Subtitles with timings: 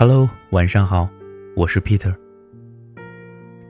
[0.00, 1.10] Hello，晚上好，
[1.54, 2.14] 我是 Peter。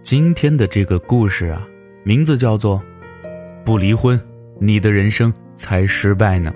[0.01, 1.67] 今天的这个故事啊，
[2.05, 2.81] 名字叫做
[3.67, 4.17] “不离婚，
[4.61, 6.55] 你的人生才失败呢”。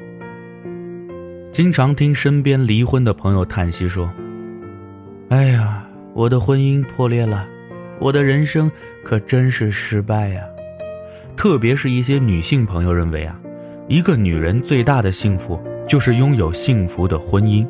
[1.51, 4.09] 经常听身边离婚的朋友叹息说
[5.29, 5.84] ：“哎呀，
[6.15, 7.45] 我的婚姻破裂了，
[7.98, 8.70] 我的人生
[9.02, 10.45] 可真是失败呀。”
[11.37, 13.37] 特别是一些女性朋友认为啊，
[13.88, 17.66] 一个女人最大的幸福就是拥有幸福的婚姻。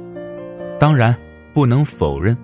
[0.78, 1.16] 当然。
[1.54, 2.36] 不能否认，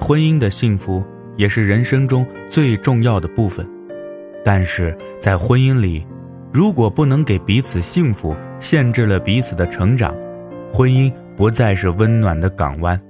[0.00, 1.02] 婚姻的幸福
[1.36, 3.64] 也是人生中最重要的部分。
[4.44, 6.04] 但是在婚姻里，
[6.52, 10.12] 如果不能给彼此幸福，限制了彼此的成长，
[10.68, 13.00] 婚姻不再是温暖的港湾，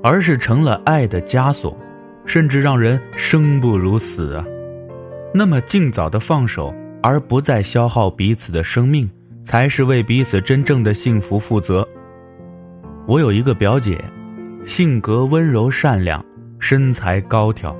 [0.00, 1.76] 而是成了爱的枷锁，
[2.24, 4.44] 甚至让人生不如死啊！
[5.34, 9.10] 那么，尽早的放手，而不再消耗彼此的生命，
[9.42, 11.86] 才是为彼此真正的幸福负责。
[13.08, 13.98] 我有一个表姐。
[14.64, 16.24] 性格温柔善良，
[16.58, 17.74] 身材高挑，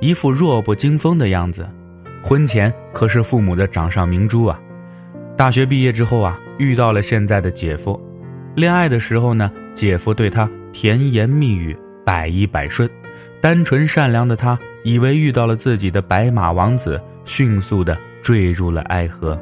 [0.00, 1.68] 一副弱不禁风的样子。
[2.22, 4.58] 婚前可是父母的掌上明珠啊。
[5.36, 8.00] 大学毕业之后啊，遇到了现在的姐夫。
[8.54, 12.88] 恋爱的时候呢，姐夫对她甜言蜜语，百依百顺。
[13.40, 19.38] 单纯善良的她，以为遇到了自己的白马王子，迅速的坠入了爱河。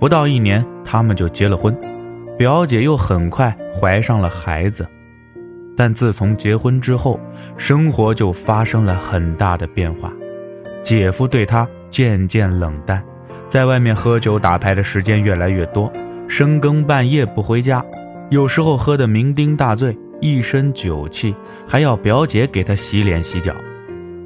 [0.00, 1.76] 不到一年，他们就结了婚。
[2.38, 4.86] 表姐又很快怀上了孩子。
[5.76, 7.18] 但自从结婚之后，
[7.56, 10.12] 生活就发生了很大的变化。
[10.82, 13.02] 姐夫对她渐渐冷淡，
[13.48, 15.92] 在外面喝酒打牌的时间越来越多，
[16.28, 17.84] 深更半夜不回家，
[18.30, 21.34] 有时候喝得酩酊大醉，一身酒气，
[21.66, 23.54] 还要表姐给他洗脸洗脚。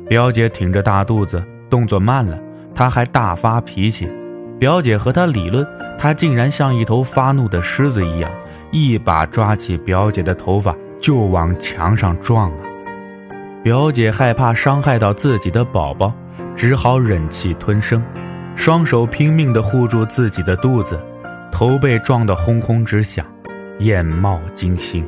[0.09, 2.39] 表姐挺着大肚子，动作慢了，
[2.75, 4.09] 他还大发脾气。
[4.59, 5.65] 表姐和他理论，
[5.97, 8.29] 他竟然像一头发怒的狮子一样，
[8.73, 10.75] 一把抓起表姐的头发。
[11.01, 12.59] 就往墙上撞啊！
[13.63, 16.13] 表姐害怕伤害到自己的宝宝，
[16.55, 18.03] 只好忍气吞声，
[18.55, 20.99] 双手拼命地护住自己的肚子，
[21.51, 23.25] 头被撞得轰轰直响，
[23.81, 25.07] 眼冒金星。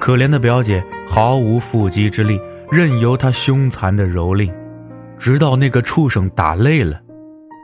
[0.00, 4.52] 可怜的表姐毫无缚鸡之力，任由他凶残的蹂躏，
[5.18, 6.98] 直到那个畜生打累了，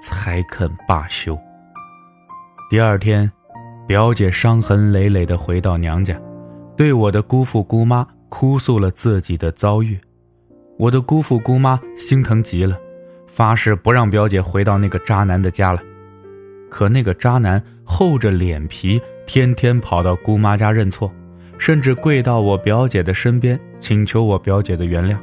[0.02, 1.36] 才肯罢休。
[2.70, 3.30] 第二天，
[3.86, 6.14] 表姐伤痕累累地回到娘家。
[6.78, 9.98] 对我的姑父姑妈哭诉了自己的遭遇，
[10.78, 12.78] 我的姑父姑妈心疼极了，
[13.26, 15.82] 发誓不让表姐回到那个渣男的家了。
[16.70, 21.12] 可那个渣男厚着脸皮，天天跑到姑妈家认错，
[21.58, 25.18] 甚至跪到我表姐的身边请求我表姐的原谅，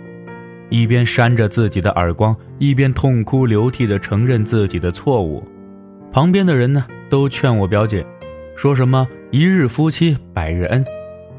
[0.69, 5.41] 一边扇着自己的耳光，一边痛哭流涕地承认自己的错误。
[6.11, 8.05] 旁边的人呢，都劝我表姐，
[8.57, 10.85] 说什么一日夫妻百日恩。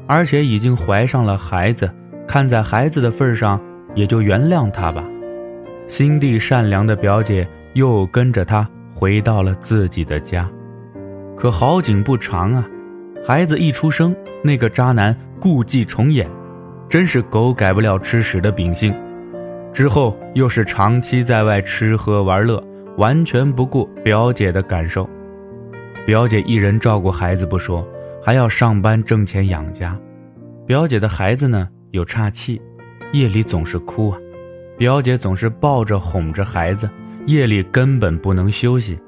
[0.07, 1.89] 而且已经怀上了孩子，
[2.25, 3.61] 看在孩子的份上，
[3.93, 5.03] 也就原谅他吧。
[5.87, 10.49] 心地善良的表姐又跟着他回到了自己的家。
[11.35, 12.67] 可好景不长啊，
[13.25, 16.27] 孩子一出生，那个渣男故伎重演，
[16.89, 18.93] 真是狗改不了吃屎的秉性。
[19.73, 22.63] 之后又是长期在外吃喝玩乐，
[22.97, 25.07] 完全不顾表姐的感受。
[26.05, 27.87] 表姐一人照顾孩子不说。
[28.27, 29.97] 还要上班挣钱养家，
[30.65, 32.61] 表姐的孩子呢有岔气，
[33.13, 34.19] 夜里总是哭啊，
[34.77, 36.89] 表姐总是抱着哄着孩子，
[37.25, 38.99] 夜里根本不能休息。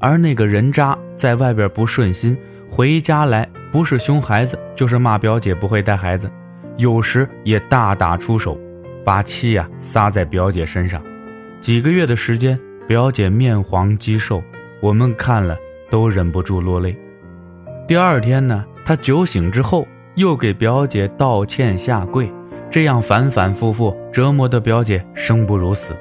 [0.00, 2.36] 而那个人渣在外边不顺心，
[2.68, 6.28] 回家来不是凶孩子，就是骂表姐不会带孩子，
[6.76, 8.58] 有时也大打出手，
[9.04, 11.00] 把气呀撒在表姐身上。
[11.60, 14.42] 几个月的时间，表姐面黄肌瘦，
[14.80, 15.56] 我们看了
[15.88, 16.98] 都忍不住落泪。
[17.86, 19.86] 第二天呢，他酒醒之后
[20.16, 22.28] 又给表姐道歉下跪，
[22.68, 25.94] 这样反反复复折磨的表姐生不如死。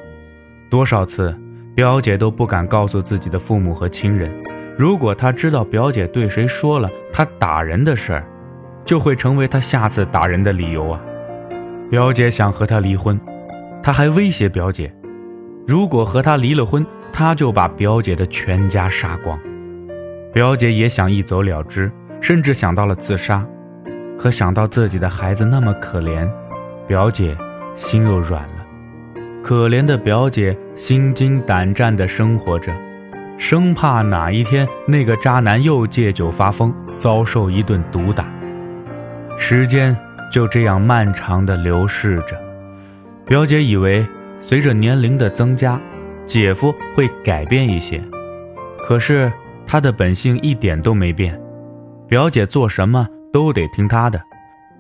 [0.68, 1.40] 多少次，
[1.76, 4.32] 表姐都不敢告诉自己的父母和亲人，
[4.76, 8.26] 如果他知道表姐对谁说了他打人的事儿，
[8.84, 11.00] 就会成为他下次打人的理由啊。
[11.92, 13.20] 表姐想和他离婚，
[13.84, 14.92] 他还威胁表姐，
[15.68, 16.84] 如果和他离了婚，
[17.14, 19.40] 他就把表姐的全家杀光。
[20.36, 21.90] 表姐也想一走了之，
[22.20, 23.42] 甚至想到了自杀，
[24.18, 26.30] 可想到自己的孩子那么可怜，
[26.86, 27.38] 表姐
[27.78, 28.66] 心又软了。
[29.42, 32.74] 可怜的表姐心惊胆战地生活着，
[33.38, 38.26] 生怕哪一天那个渣男又借酒发疯，遭受一顿毒打。
[39.38, 39.96] 时间
[40.30, 42.38] 就这样漫长地流逝着，
[43.26, 44.06] 表姐以为
[44.42, 45.80] 随着年龄的增加，
[46.26, 48.02] 姐夫会改变一些，
[48.84, 49.32] 可是。
[49.66, 51.40] 他的本性一点都没变，
[52.08, 54.22] 表姐做什么都得听他的，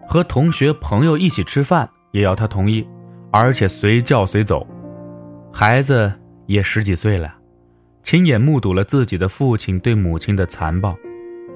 [0.08, 2.88] 和同学朋友一起吃饭也要他同意，
[3.32, 4.66] 而且随叫随走。
[5.52, 6.12] 孩子
[6.46, 7.34] 也十几岁了，
[8.04, 10.96] 亲眼目睹了自己的父亲对母亲的残暴。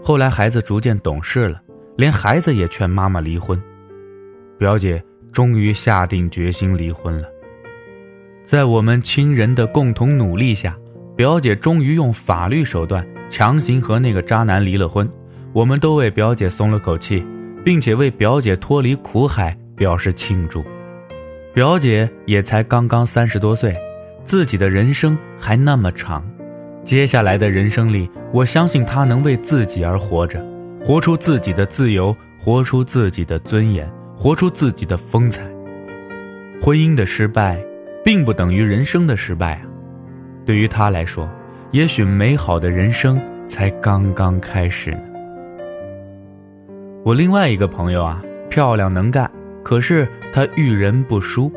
[0.01, 1.61] 后来孩子逐渐懂事了，
[1.97, 3.61] 连孩子也劝妈妈离婚。
[4.57, 7.27] 表姐终于下定决心离婚了。
[8.43, 10.75] 在我们亲人的共同努力下，
[11.15, 15.09] 表姐终于用法律手段强行和那个渣男离了婚。
[15.53, 17.25] 我们都为表姐松了口气，
[17.63, 20.63] 并且为表姐脱离苦海表示庆祝。
[21.53, 23.75] 表姐也才刚刚三十多岁，
[24.23, 26.23] 自己的人生还那么长，
[26.83, 30.45] 接下来的人生里，我相信她能为自己而活着，
[30.85, 35.41] 活出自己的自由，活出自己的尊严，活出自己的风采。
[36.61, 37.59] 婚姻的失败，
[38.05, 39.61] 并不等于人生的失败啊！
[40.45, 41.27] 对于她来说，
[41.71, 45.01] 也许美好的人生才刚刚开始呢。
[47.05, 49.29] 我另外一个朋友啊，漂亮能干，
[49.63, 51.51] 可是她遇人不淑。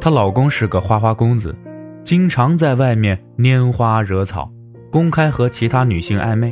[0.00, 1.54] 她老公是个花花公子，
[2.02, 4.50] 经常在外面拈花惹草，
[4.90, 6.50] 公开和其他女性暧昧。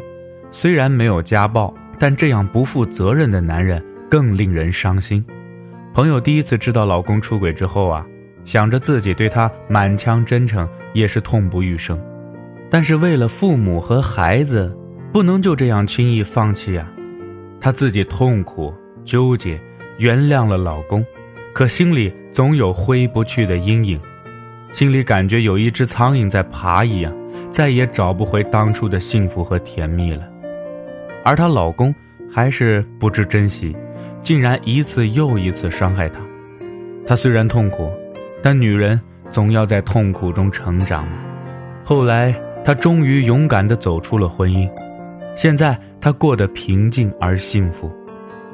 [0.51, 5.25] 虽然没有家暴，但这样不负责任的男人更令人伤心。
[5.95, 8.05] 朋友第一次知道老公出轨之后啊，
[8.45, 11.99] 想着自己对他满腔真诚，也是痛不欲生。
[12.71, 14.77] 但是为了父母和孩子，
[15.13, 16.87] 不能就这样轻易放弃啊。
[17.61, 18.73] 她自己痛苦
[19.05, 19.61] 纠结，
[19.99, 21.05] 原谅了老公，
[21.53, 24.01] 可心里总有挥不去的阴影，
[24.73, 27.13] 心里感觉有一只苍蝇在爬一样，
[27.51, 30.29] 再也找不回当初的幸福和甜蜜了。
[31.25, 31.95] 而她老公
[32.31, 33.75] 还是不知珍惜，
[34.23, 36.21] 竟然一次又一次伤害她。
[37.07, 37.91] 她虽然痛苦，
[38.43, 39.01] 但女人
[39.31, 41.17] 总要在痛苦中成长嘛。
[41.83, 42.35] 后来，
[42.69, 44.71] 她终于勇敢地走出了婚姻。
[45.35, 47.91] 现在她过得平静而幸福，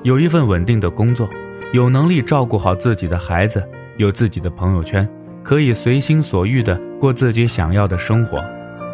[0.05, 1.29] 有一份稳定的工作，
[1.73, 3.61] 有能力照顾好自己的孩子，
[3.97, 5.05] 有自己的朋友圈，
[5.43, 8.41] 可以随心所欲地过自己想要的生活，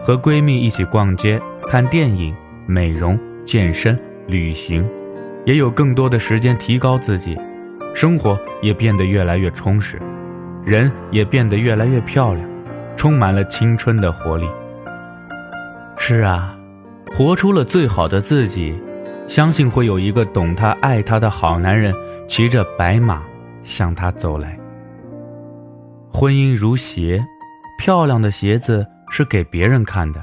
[0.01, 1.39] 和闺蜜一起逛街、
[1.69, 2.35] 看电影、
[2.65, 4.89] 美容、健身、旅行，
[5.45, 7.39] 也有更多的时间提高自己，
[7.95, 10.01] 生活也变得越来越充实，
[10.65, 12.49] 人也变得越来越漂亮，
[12.97, 14.47] 充满了青春的活力。
[16.11, 16.59] 是啊。
[17.15, 18.75] 活出了最好的自己，
[19.29, 21.95] 相信会有一个懂她、爱她的好男人
[22.27, 23.23] 骑着白马
[23.63, 24.59] 向她走来。
[26.13, 27.25] 婚姻如鞋，
[27.79, 30.21] 漂亮的鞋子是给别人看的，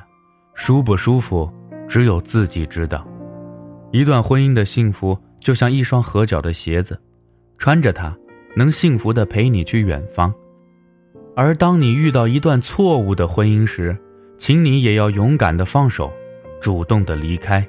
[0.54, 1.50] 舒不舒服
[1.88, 3.08] 只有自己知道。
[3.94, 7.02] 一段婚姻的幸福就像一双合脚的鞋子，
[7.58, 8.14] 穿着它
[8.58, 10.34] 能幸福的陪你去远方。
[11.34, 13.98] 而当你遇到一段错误的婚姻时，
[14.38, 16.12] 请你也要勇敢的放手。
[16.60, 17.66] 主动的离开，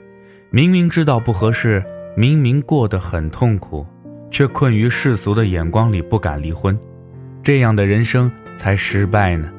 [0.51, 1.85] 明明知道不合适，
[2.17, 3.87] 明明过得很痛苦，
[4.31, 6.77] 却困于世俗的眼光里不敢离婚，
[7.43, 9.53] 这样的人生才失败呢。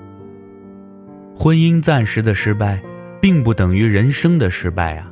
[1.35, 2.81] 婚姻暂时的失败，
[3.21, 5.11] 并不等于人生的失败啊，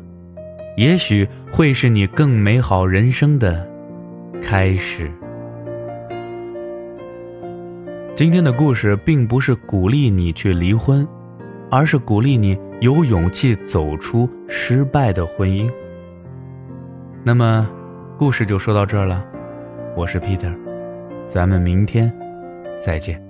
[0.78, 3.66] 也许会是你更美好人生的
[4.42, 5.10] 开始。
[8.16, 11.08] 今天的故事并不是鼓励你去离婚，
[11.70, 12.58] 而是鼓励你。
[12.80, 15.68] 有勇气走出失败的婚姻。
[17.24, 17.68] 那么，
[18.16, 19.26] 故事就说到这儿了。
[19.96, 20.56] 我是 Peter，
[21.26, 22.14] 咱们明天
[22.78, 23.27] 再见。